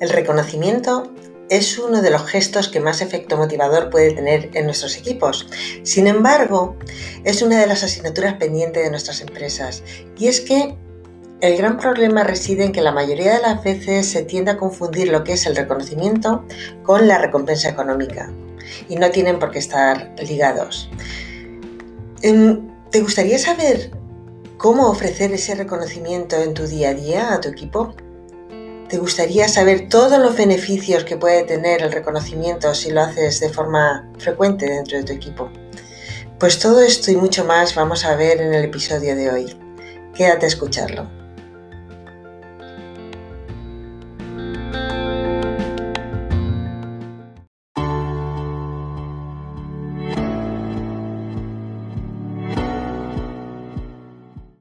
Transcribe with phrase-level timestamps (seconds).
[0.00, 1.10] El reconocimiento
[1.48, 5.46] es uno de los gestos que más efecto motivador puede tener en nuestros equipos.
[5.84, 6.76] Sin embargo,
[7.24, 9.82] es una de las asignaturas pendientes de nuestras empresas.
[10.18, 10.76] Y es que
[11.40, 15.08] el gran problema reside en que la mayoría de las veces se tiende a confundir
[15.08, 16.44] lo que es el reconocimiento
[16.82, 18.30] con la recompensa económica.
[18.88, 20.90] Y no tienen por qué estar ligados.
[22.22, 23.90] Em, ¿Te gustaría saber
[24.58, 27.94] cómo ofrecer ese reconocimiento en tu día a día a tu equipo?
[28.88, 33.48] ¿Te gustaría saber todos los beneficios que puede tener el reconocimiento si lo haces de
[33.48, 35.50] forma frecuente dentro de tu equipo?
[36.38, 39.56] Pues todo esto y mucho más vamos a ver en el episodio de hoy.
[40.14, 41.15] Quédate a escucharlo.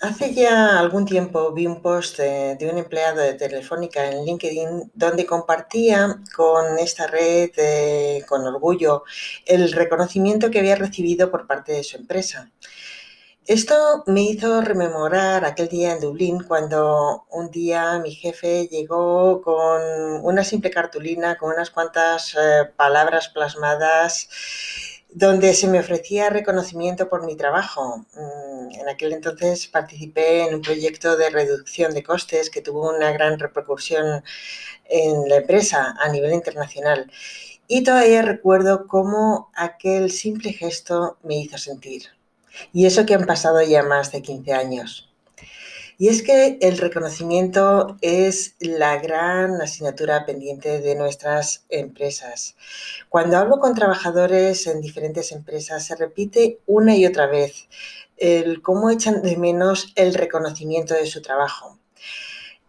[0.00, 5.26] Hace ya algún tiempo vi un post de, un empleado de Telefónica en LinkedIn donde
[5.26, 7.50] compartía con esta red
[8.26, 9.04] con orgullo
[9.44, 12.50] el reconocimiento que había recibido por parte de su empresa.
[13.46, 19.82] Esto me hizo rememorar aquel día en Dublín cuando un día mi jefe llegó con
[20.22, 24.28] una simple cartulina con unas cuantas eh, palabras plasmadas
[25.12, 28.06] donde se me ofrecía reconocimiento por mi trabajo.
[28.72, 33.38] En aquel entonces participé en un proyecto de reducción de costes que tuvo una gran
[33.38, 34.22] repercusión
[34.84, 37.10] en la empresa a nivel internacional.
[37.68, 42.04] Y todavía recuerdo cómo aquel simple gesto me hizo sentir.
[42.72, 45.09] Y eso que han pasado ya más de 15 años.
[46.00, 52.56] Y es que el reconocimiento es la gran asignatura pendiente de nuestras empresas.
[53.10, 57.68] Cuando hablo con trabajadores en diferentes empresas, se repite una y otra vez
[58.16, 61.78] el cómo echan de menos el reconocimiento de su trabajo.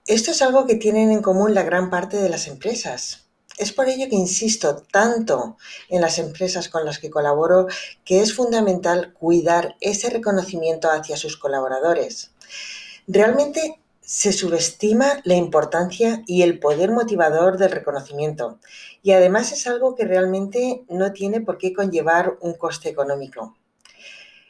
[0.07, 3.29] Esto es algo que tienen en común la gran parte de las empresas.
[3.57, 5.55] Es por ello que insisto tanto
[5.87, 7.67] en las empresas con las que colaboro
[8.03, 12.31] que es fundamental cuidar ese reconocimiento hacia sus colaboradores.
[13.07, 18.59] Realmente se subestima la importancia y el poder motivador del reconocimiento
[19.03, 23.56] y además es algo que realmente no tiene por qué conllevar un coste económico.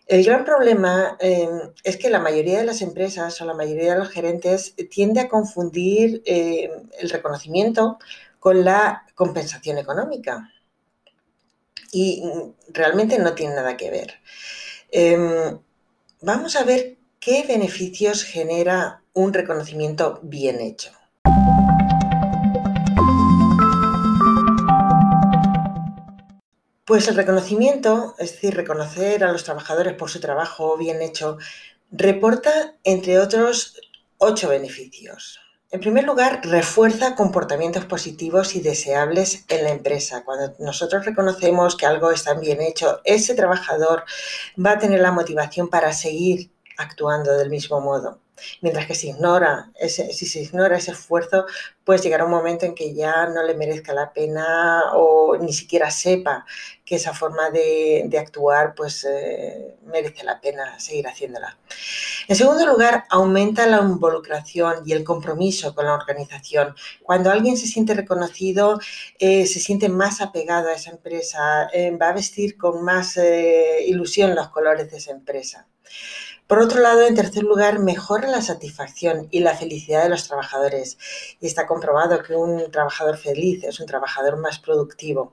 [0.07, 3.99] El gran problema em, es que la mayoría de las empresas o la mayoría de
[3.99, 7.97] los gerentes tiende a confundir em, el reconocimiento
[8.39, 10.51] con la compensación económica
[11.91, 12.23] y
[12.69, 14.15] realmente no tiene nada que ver.
[14.91, 15.59] Em,
[16.21, 20.89] vamos a ver ¿Qué beneficios genera un reconocimiento bien hecho?
[26.83, 31.37] Pues el reconocimiento, es decir, reconocer a los trabajadores por su trabajo bien hecho,
[31.91, 33.79] reporta, entre otros,
[34.17, 35.39] ocho beneficios.
[35.69, 40.23] En primer lugar, refuerza comportamientos positivos y deseables en la empresa.
[40.25, 44.05] Cuando nosotros reconocemos que algo está bien hecho, ese trabajador
[44.57, 48.19] va a tener la motivación para seguir actuando del mismo modo.
[48.61, 51.45] Mientras que si, ignora ese, si se ignora ese esfuerzo,
[51.83, 55.91] pues llegará un momento en que ya no le merezca la pena o ni siquiera
[55.91, 56.45] sepa
[56.85, 61.57] que esa forma de, actuar pues eh, merece la pena seguir haciéndola.
[62.27, 66.75] En segundo lugar, aumenta la involucración y el compromiso con la organización.
[67.03, 68.79] Cuando alguien se siente reconocido,
[69.19, 73.17] eh, se siente más apegado a esa empresa, eh, va a vestir con más
[73.85, 75.67] ilusión los colores de esa empresa.
[76.51, 80.97] Por otro lado, en tercer lugar, mejora la satisfacción y la felicidad de los trabajadores.
[81.39, 85.31] Y está comprobado que un trabajador feliz es un trabajador más productivo.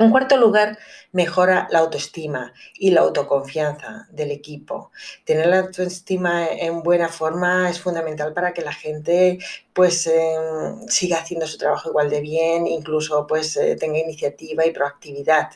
[0.00, 0.78] En cuarto lugar,
[1.12, 4.90] mejora la autoestima y la autoconfianza del equipo.
[5.24, 9.38] Tener la autoestima en buena forma es fundamental para que la gente
[9.72, 14.72] pues em, siga haciendo su trabajo igual de bien, incluso pues eh, tenga iniciativa y
[14.72, 15.50] proactividad.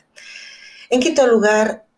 [0.89, 1.90] En quinto lugar,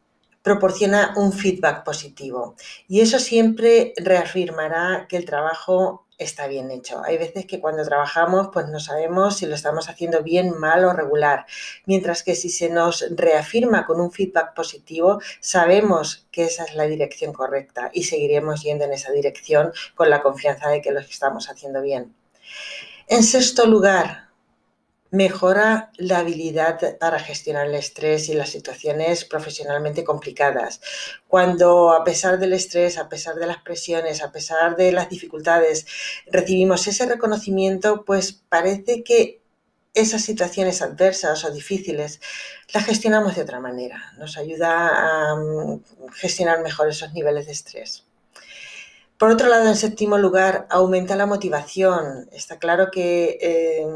[0.43, 2.55] proporciona un feedback positivo
[2.87, 7.01] y eso siempre reafirmará que el trabajo está bien hecho.
[7.03, 10.93] Hay veces que cuando trabajamos pues no sabemos si lo estamos haciendo bien, mal o
[10.93, 11.45] regular,
[11.85, 16.85] mientras que si se nos reafirma con un feedback positivo, sabemos que esa es la
[16.85, 21.49] dirección correcta y seguiremos yendo en esa dirección con la confianza de que lo estamos
[21.49, 22.13] haciendo bien.
[23.07, 24.22] En sexto lugar,
[25.13, 30.81] mejora la habilidad para gestionar el estrés y las situaciones profesionalmente complicadas.
[31.27, 35.85] Cuando a pesar del estrés, a pesar de las presiones, a pesar de las dificultades,
[36.31, 39.43] recibimos ese reconocimiento, pues parece que
[39.93, 42.19] esas situaciones adversas o difíciles
[42.73, 44.13] las gestionamos de otra manera.
[44.17, 45.83] Nos ayuda a mm,
[46.13, 48.03] gestionar mejor esos niveles de estrés.
[49.23, 52.27] Por otro lado, en séptimo lugar, aumenta la motivación.
[52.33, 53.87] Está claro que eh,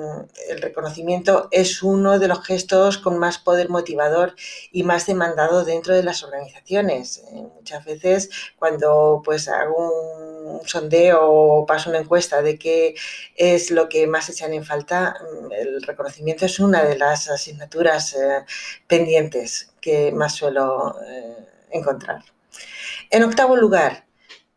[0.48, 4.36] el reconocimiento es uno de los gestos con más poder motivador
[4.72, 7.26] y más demandado dentro de las organizaciones.
[7.34, 12.96] Eh, muchas veces cuando pues hago un sondeo o paso una encuesta de qué
[13.36, 18.14] es lo que más echan en falta, mm, el reconocimiento es una de las asignaturas
[18.14, 18.46] eh,
[18.88, 20.96] pendientes que más suelo
[21.70, 22.24] encontrar.
[23.10, 24.07] En octavo lugar,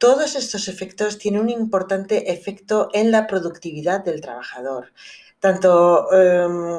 [0.00, 4.94] todos estos efectos tienen un importante efecto en la productividad del trabajador,
[5.40, 6.78] tanto em,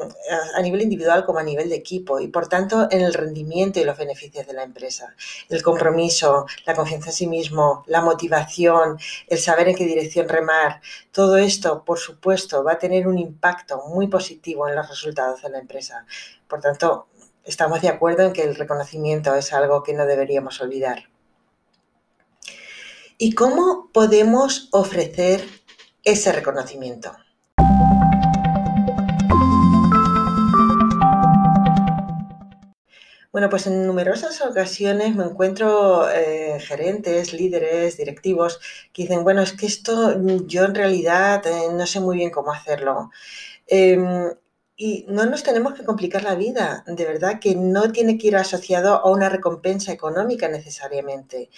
[0.56, 3.84] a nivel individual como a nivel de equipo y por tanto en el rendimiento y
[3.84, 5.14] los beneficios de la empresa.
[5.48, 8.98] El compromiso, la confianza en sí mismo, la motivación,
[9.28, 10.80] el saber en qué dirección remar,
[11.12, 15.50] todo esto, por supuesto, va a tener un impacto muy positivo en los resultados de
[15.50, 16.06] la empresa.
[16.48, 17.06] Por tanto,
[17.44, 21.11] estamos de acuerdo en que el reconocimiento es algo que no deberíamos olvidar.
[23.18, 25.44] ¿Y cómo podemos ofrecer
[26.04, 27.12] ese reconocimiento?
[33.32, 38.60] Bueno, pues en numerosas ocasiones me encuentro eh, gerentes, líderes, directivos
[38.92, 42.52] que dicen, bueno, es que esto yo en realidad eh, no sé muy bien cómo
[42.52, 43.10] hacerlo.
[43.66, 44.34] Em,
[44.76, 48.36] y no nos tenemos que complicar la vida, de verdad que no tiene que ir
[48.36, 51.50] asociado a una recompensa económica necesariamente.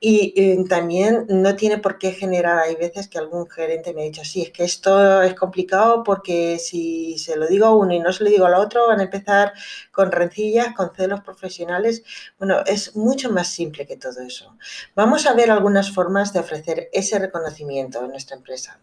[0.00, 4.04] Y, eh, también no tiene por qué generar, hay veces que algún gerente me ha
[4.06, 8.00] dicho, sí, es que esto es complicado porque si se lo digo a uno y
[8.00, 9.52] no se lo digo al otro, van a empezar
[9.92, 12.02] con rencillas, con celos profesionales.
[12.38, 14.56] Bueno, es mucho más simple que todo eso.
[14.94, 18.80] Vamos a ver algunas formas de ofrecer ese reconocimiento en nuestra empresa.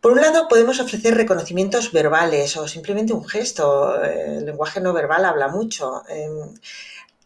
[0.00, 4.00] Por un lado, podemos ofrecer reconocimientos verbales o simplemente un gesto.
[4.02, 6.04] El lenguaje no verbal habla mucho.
[6.08, 6.54] Em,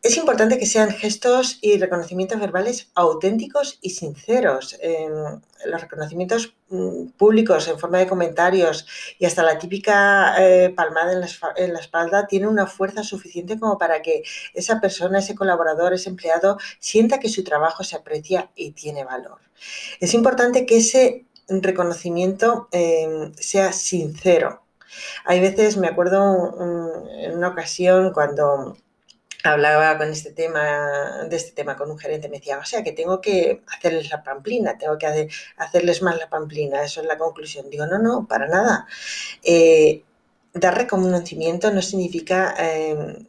[0.03, 4.77] es importante que sean gestos y reconocimientos verbales auténticos y sinceros.
[4.81, 8.87] Em, los reconocimientos mm, públicos en forma de comentarios
[9.19, 14.03] y hasta la típica eh, palmada en la, espalda tienen una fuerza suficiente como para
[14.03, 14.23] que
[14.55, 19.39] esa persona, ese colaborador, ese empleado sienta que su trabajo se aprecia y tiene valor.
[20.01, 24.63] Es importante que ese reconocimiento em, sea sincero.
[25.25, 26.55] Hay veces, me acuerdo
[27.19, 28.77] en una ocasión cuando
[29.45, 32.93] hablaba con este tema, de este tema con un gerente, me decía, o sea, que
[32.93, 37.69] tengo que hacerles la pamplina, tengo que hacerles más la pamplina, eso es la conclusión.
[37.71, 38.87] Digo, no, no, para nada.
[39.43, 40.05] Eh,
[40.55, 43.27] dar reconocimiento no significa em,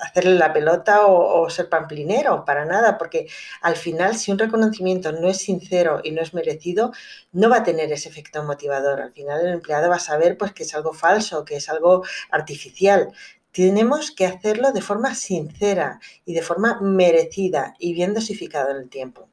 [0.00, 3.28] hacerle la pelota o, ser pamplinero, para nada, porque
[3.62, 6.92] al final si un reconocimiento no es sincero y no es merecido,
[7.32, 9.00] no va a tener ese efecto motivador.
[9.00, 12.04] Al final el empleado va a saber pues, que es algo falso, que es algo
[12.30, 13.12] artificial.
[13.52, 18.88] Tenemos que hacerlo de forma sincera y de forma merecida y bien dosificado en el
[18.88, 19.28] tiempo.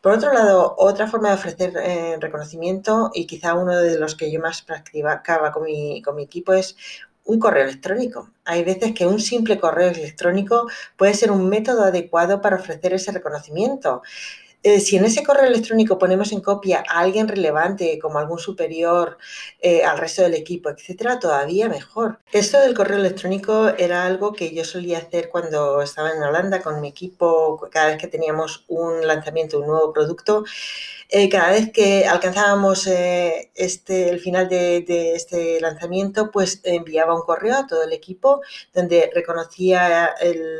[0.00, 4.30] Por otro lado, otra forma de ofrecer eh, reconocimiento y quizá uno de los que
[4.32, 6.76] yo más practicaba con mi, con mi equipo es
[7.24, 8.30] un correo electrónico.
[8.44, 13.12] Hay veces que un simple correo electrónico puede ser un método adecuado para ofrecer ese
[13.12, 14.02] reconocimiento.
[14.62, 19.16] Eh, si en ese correo electrónico ponemos en copia a alguien relevante, como algún superior
[19.60, 22.18] eh, al resto del equipo, etcétera, todavía mejor.
[22.30, 26.78] Esto del correo electrónico era algo que yo solía hacer cuando estaba en Holanda con
[26.82, 30.44] mi equipo, cada vez que teníamos un lanzamiento, un nuevo producto.
[31.08, 37.22] Eh, cada vez que alcanzábamos este, el final de, de, este lanzamiento, pues enviaba un
[37.22, 40.14] correo a todo el equipo donde reconocía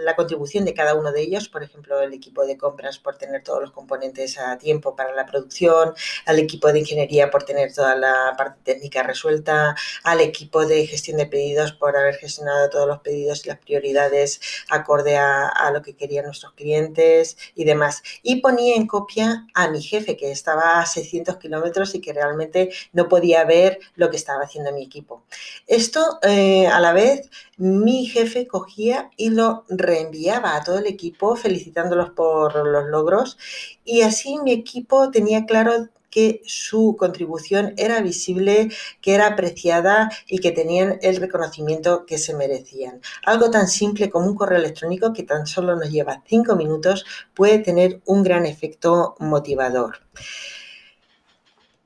[0.04, 3.45] la contribución de cada uno de ellos, por ejemplo, el equipo de compras por tener
[3.45, 5.94] todos los componentes componentes a tiempo para la producción,
[6.26, 11.16] al equipo de ingeniería por tener toda la parte técnica resuelta, al equipo de gestión
[11.16, 15.94] de pedidos por haber gestionado todos los pedidos y las prioridades acorde a, lo que
[15.94, 18.02] querían nuestros clientes y demás.
[18.23, 22.70] Y ponía en copia a mi jefe, que estaba a 600 kilómetros y que realmente
[22.92, 25.25] no podía ver lo que estaba haciendo mi equipo.
[25.66, 31.37] Esto, eh, a la vez, mi jefe cogía y lo reenviaba a todo el equipo
[31.37, 33.37] felicitándolos por los logros
[33.85, 38.69] y así mi equipo tenía claro que su contribución era visible,
[39.01, 43.01] que era apreciada y que tenían el reconocimiento que se merecían.
[43.25, 47.61] Algo tan simple como un correo electrónico que tan solo nos lleva cinco minutos puede
[47.61, 50.01] tener un gran efecto motivador.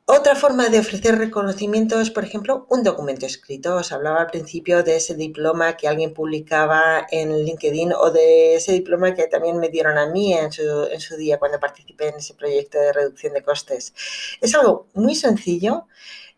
[0.06, 3.76] Otra forma de ofrecer reconocimiento es, por ejemplo, un documento escrito.
[3.76, 8.72] Os hablaba al principio de ese diploma que alguien publicaba en LinkedIn o de ese
[8.72, 12.78] diploma que también me dieron a mí en su, día cuando participé en ese proyecto
[12.78, 13.94] de reducción de costes.
[14.42, 15.86] Es algo muy sencillo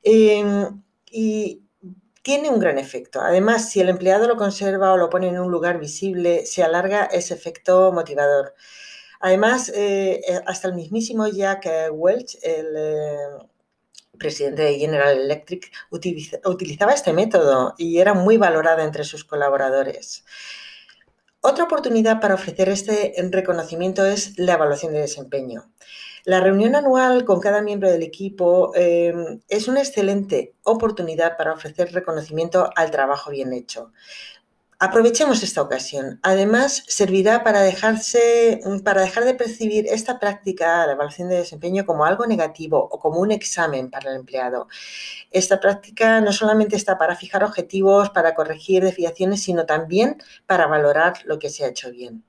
[0.05, 1.63] em, y
[2.23, 3.21] tiene un gran efecto.
[3.21, 7.07] Además, si el empleado lo conserva o lo pone en un lugar visible, se alarga
[7.07, 8.55] ese efecto motivador.
[9.21, 13.29] Además, eh, eh, hasta el mismísimo Jack Welch, el eh,
[14.17, 20.25] presidente de General Electric, utilizaba este método y era muy valorado entre sus colaboradores.
[21.41, 25.71] Otra oportunidad para ofrecer este reconocimiento es la evaluación de desempeño.
[26.25, 31.93] La reunión anual con cada miembro del equipo em, es una excelente oportunidad para ofrecer
[31.93, 33.93] reconocimiento al trabajo bien hecho.
[34.79, 36.21] Aprovechemos esta ocasión.
[36.23, 42.05] Además, servirá para, dejarse, para dejar de percibir esta práctica, la evaluación de desempeño, como
[42.05, 44.69] algo negativo o como un examen para el empleado.
[45.31, 51.15] Esta práctica no solamente está para fijar objetivos, para corregir desviaciones, sino también para valorar
[51.25, 52.23] lo que se ha hecho bien.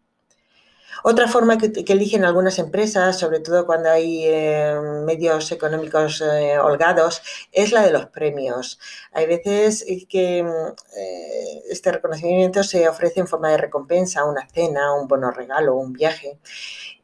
[1.04, 7.22] Otra forma que, eligen algunas empresas, sobre todo cuando hay eh, medios económicos eh, holgados,
[7.52, 8.80] es la de los premios.
[9.12, 15.08] Hay veces que eh, este reconocimiento se ofrece en forma de recompensa, una cena, un
[15.08, 16.40] bono regalo, un viaje.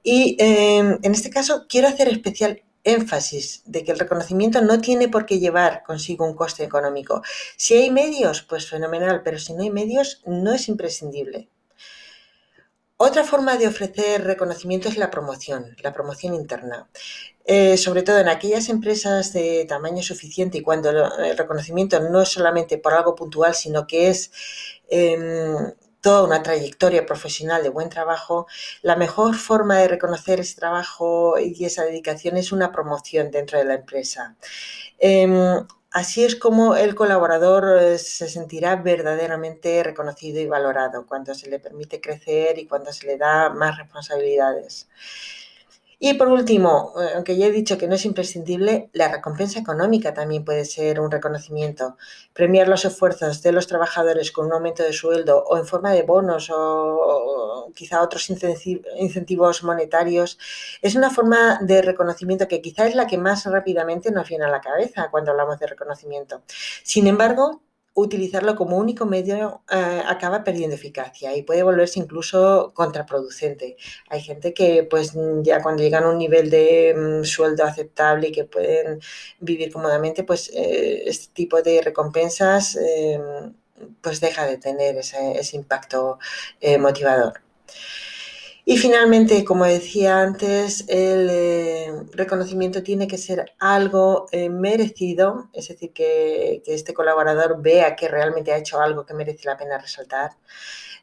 [0.04, 5.26] Y en este caso quiero hacer especial énfasis de que el reconocimiento no tiene por
[5.26, 7.22] qué llevar consigo un coste económico.
[7.58, 11.50] Si hay medios, pues fenomenal, pero si no hay medios, no es imprescindible.
[13.06, 16.88] Otra forma de ofrecer reconocimiento es la promoción, la promoción interna.
[17.44, 22.30] Eh, sobre todo en aquellas empresas de tamaño suficiente y cuando el reconocimiento no es
[22.30, 24.32] solamente por algo puntual, sino que es
[24.88, 28.48] em, toda una trayectoria profesional de buen trabajo,
[28.82, 33.66] la mejor forma de reconocer ese trabajo y esa dedicación es una promoción dentro de
[33.66, 34.38] la empresa.
[34.98, 41.50] Em, Así es como el colaborador eh, se sentirá verdaderamente reconocido y valorado cuando se
[41.50, 44.90] le permite crecer y cuando se le da más responsabilidades.
[46.00, 50.14] Y por último, eh, aunque ya he dicho que no es imprescindible, la recompensa económica
[50.14, 51.98] también puede ser un reconocimiento.
[52.34, 56.04] Premiar los esfuerzos de los trabajadores con un aumento de sueldo o en forma de
[56.04, 60.38] bonos o, quizá otros incentivos monetarios
[60.82, 64.50] es una forma de reconocimiento que quizá es la que más rápidamente nos viene a
[64.50, 66.42] la cabeza cuando hablamos de reconocimiento.
[66.84, 67.62] Sin embargo,
[67.96, 73.78] utilizarlo como único medio eh, acaba perdiendo eficacia y puede volverse incluso contraproducente.
[74.10, 78.32] Hay gente que pues ya cuando llegan a un nivel de mm, sueldo aceptable y
[78.32, 79.00] que pueden
[79.40, 83.20] vivir cómodamente, pues eh, este tipo de recompensas eh,
[84.02, 86.20] pues deja de tener ese, ese impacto
[86.80, 87.42] motivador.
[88.66, 95.68] Y finalmente, como decía antes, el eh, reconocimiento tiene que ser algo eh, merecido, es
[95.68, 100.32] decir, que, este colaborador vea que realmente ha hecho algo que merece la pena resaltar.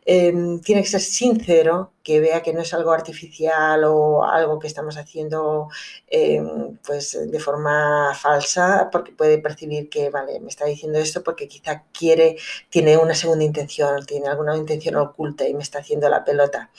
[0.07, 4.67] Em, tiene que ser sincero, que vea que no es algo artificial o algo que
[4.67, 5.69] estamos haciendo
[6.09, 11.49] em, pues de forma falsa, porque puede percibir que, vale, me está diciendo esto porque
[11.49, 12.37] quizá quiere,
[12.71, 16.71] tiene una segunda intención, tiene alguna intención oculta y me está haciendo la pelota.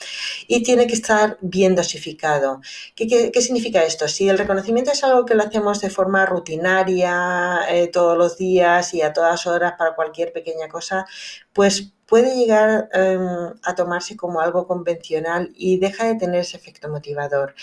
[0.48, 2.60] Y tiene que estar bien dosificado.
[2.96, 4.08] ¿Qué, qué, significa esto?
[4.08, 8.92] Si el reconocimiento es algo que lo hacemos de forma rutinaria, eh, todos los días
[8.94, 11.06] y a todas horas para cualquier pequeña cosa,
[11.52, 16.90] pues puede llegar em, a tomarse como algo convencional y deja de tener ese efecto
[16.90, 17.54] motivador.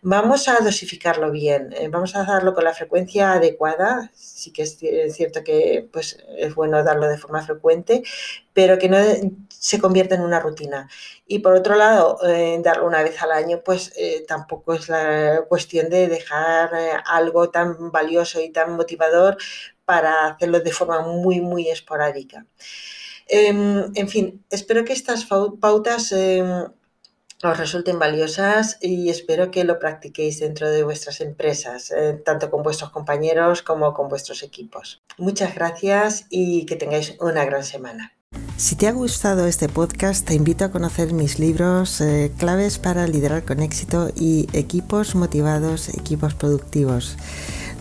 [0.00, 4.78] Vamos a dosificarlo bien, eh, vamos a darlo con la frecuencia adecuada, sí que es
[5.14, 8.02] cierto que pues, es bueno darlo de forma frecuente,
[8.54, 8.96] pero que no
[9.50, 10.88] se convierta en una rutina.
[11.26, 15.44] Y por otro lado, eh, darlo una vez al año, pues eh, tampoco es la
[15.50, 16.70] cuestión de dejar
[17.04, 19.36] algo tan valioso y tan motivador
[19.84, 22.46] para hacerlo de forma muy, muy esporádica.
[23.28, 25.26] Em, en fin, espero que estas
[25.60, 26.66] pautas em,
[27.44, 32.62] os resulten valiosas y espero que lo practiquéis dentro de vuestras empresas, eh, tanto con
[32.62, 35.02] vuestros compañeros como con vuestros equipos.
[35.18, 38.14] Muchas gracias y que tengáis una gran semana.
[38.56, 43.06] Si te ha gustado este podcast, te invito a conocer mis libros eh, Claves para
[43.06, 47.16] liderar con éxito y Equipos motivados, equipos productivos.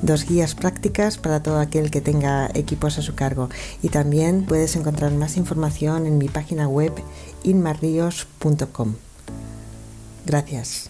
[0.01, 3.49] Dos guías prácticas para todo aquel que tenga equipos a su cargo.
[3.81, 6.93] Y también puedes encontrar más información en mi página web
[7.43, 8.95] inmarrios.com.
[10.25, 10.89] Gracias.